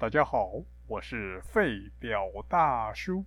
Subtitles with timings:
[0.00, 0.52] 大家好，
[0.86, 3.22] 我是废掉大叔。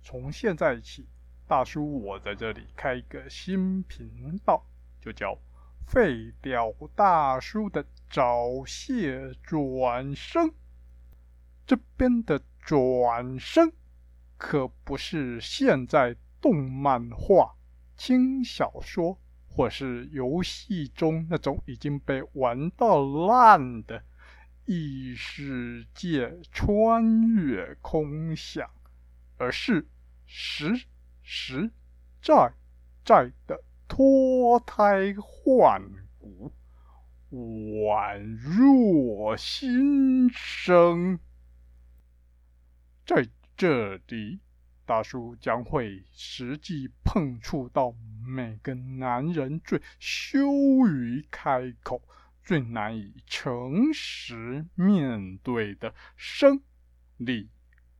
[0.00, 1.06] 从现在起，
[1.46, 4.64] 大叔我在这里开一个新频道，
[5.02, 5.36] 就叫
[5.86, 10.50] “废掉大叔的早泄转生”。
[11.66, 13.70] 这边的转生
[14.38, 17.54] 可不是现在动漫画、
[17.98, 24.02] 轻小说或是游戏中那种已经被玩到烂的。
[24.66, 28.70] 异世界穿越空想，
[29.36, 29.86] 而是
[30.24, 30.86] 实
[31.22, 31.70] 实
[32.22, 32.52] 在
[33.04, 35.82] 在的脱胎换
[36.18, 36.50] 骨，
[37.30, 41.18] 宛若新生。
[43.04, 44.40] 在这里，
[44.86, 47.94] 大叔将会实际碰触到
[48.26, 50.48] 每个男人最羞
[50.88, 52.00] 于开口。
[52.44, 56.62] 最难以诚实面对的生
[57.16, 57.50] 理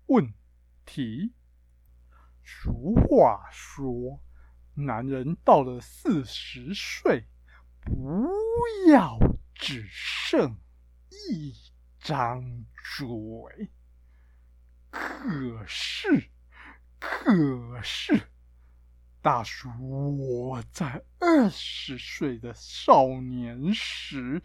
[0.06, 0.34] 问
[0.84, 1.32] 题。
[2.44, 4.22] 俗话说，
[4.74, 7.24] 男人到了四十岁，
[7.80, 8.28] 不
[8.90, 9.18] 要
[9.54, 10.58] 只剩
[11.10, 11.54] 一
[11.98, 13.70] 张嘴。
[14.90, 16.28] 可是，
[17.00, 18.33] 可是。
[19.24, 19.70] 大叔，
[20.18, 24.42] 我在二十岁的少年时，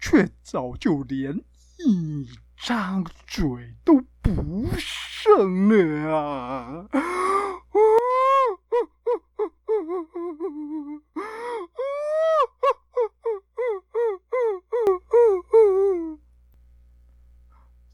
[0.00, 1.36] 却早就连
[1.78, 6.88] 一张嘴都不剩了啊！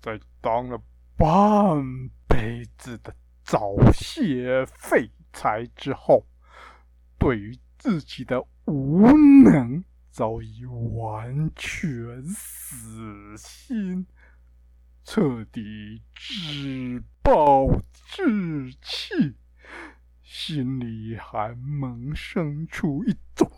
[0.01, 0.81] 在当了
[1.19, 5.11] 半辈子的早泄废。
[5.35, 6.25] 才之后，
[7.19, 9.07] 对于自己的无
[9.43, 14.07] 能早已完全死心，
[15.03, 19.35] 彻底自暴自弃，
[20.23, 23.51] 心里还萌生出一种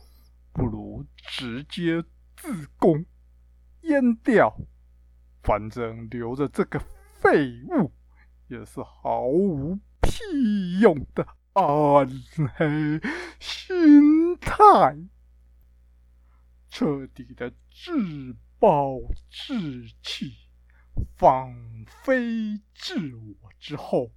[0.52, 2.02] 不如直接
[2.36, 3.04] 自宫
[3.82, 4.56] 阉掉，
[5.42, 6.80] 反正留着这个
[7.20, 7.92] 废物
[8.48, 11.35] 也是毫无屁用的。
[11.56, 12.06] 暗
[12.54, 13.00] 黑
[13.40, 14.94] 心态，
[16.68, 19.00] 彻底的自暴
[19.30, 20.34] 自弃、
[21.16, 21.54] 放
[21.86, 24.10] 飞自我之后，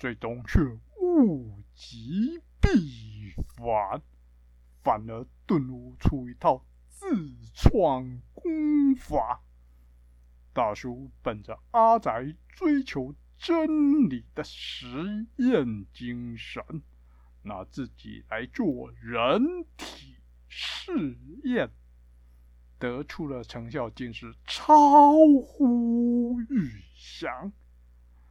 [0.00, 0.58] 最终却
[1.00, 4.02] 物极必反，
[4.82, 7.06] 反而顿悟出一套自
[7.54, 9.44] 创功法。
[10.52, 13.14] 大叔本着阿宅追求。
[13.38, 16.62] 真理的实验精神，
[17.42, 20.16] 拿自己来做人体
[20.48, 21.70] 试验，
[22.78, 27.52] 得出了成效，竟是超乎预想，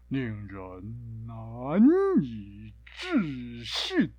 [0.10, 1.82] 令人难
[2.22, 4.14] 以置信。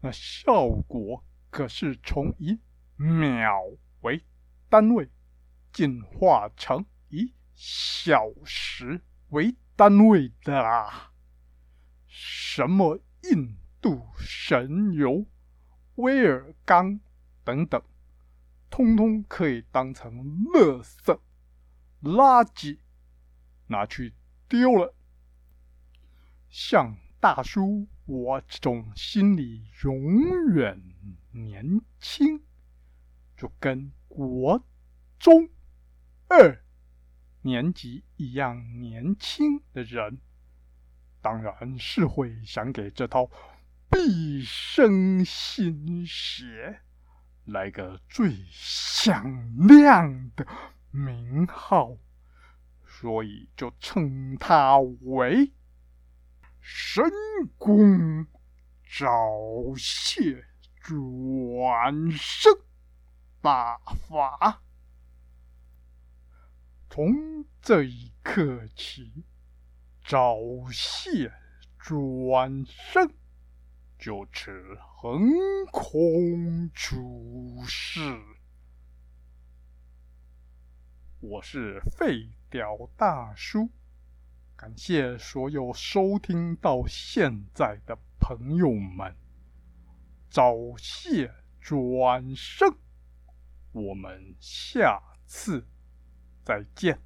[0.00, 2.58] 那效果可是从以
[2.96, 3.62] 秒
[4.02, 4.22] 为
[4.68, 5.08] 单位
[5.72, 7.32] 进化成一。
[7.54, 11.12] 小时为单位的啊，
[12.06, 15.24] 什么印度神油、
[15.94, 17.00] 威尔刚
[17.44, 17.82] 等等，
[18.70, 20.12] 通通可以当成
[20.52, 21.18] 垃圾、
[22.02, 22.78] 垃圾
[23.68, 24.14] 拿去
[24.48, 24.94] 丢了。
[26.48, 30.82] 像大叔我这种心里永远
[31.30, 32.42] 年轻，
[33.36, 34.64] 就跟国
[35.18, 35.48] 中
[36.28, 36.63] 二。
[37.44, 40.18] 年纪一样年轻的人，
[41.20, 43.30] 当然是会想给这套
[43.90, 46.80] 毕生心血
[47.44, 49.22] 来个最响
[49.58, 50.46] 亮的
[50.90, 51.98] 名号，
[52.86, 55.52] 所以就称它为
[56.62, 57.04] “神
[57.58, 58.26] 功
[58.98, 59.06] 早
[59.76, 60.46] 泄
[60.80, 62.50] 转生
[63.42, 63.76] 大
[64.08, 64.62] 法”。
[66.96, 69.24] 从这一刻起，
[70.06, 70.36] 早
[70.70, 71.32] 泄
[71.76, 73.12] 转生
[73.98, 75.28] 就此横
[75.72, 77.98] 空出世。
[81.18, 83.68] 我是废屌大叔，
[84.54, 89.16] 感谢所有收听到现在的朋友们。
[90.30, 92.78] 早泄转生，
[93.72, 95.66] 我们下次。
[96.44, 97.03] 再见。